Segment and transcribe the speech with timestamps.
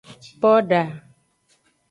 [0.41, 0.81] Poda.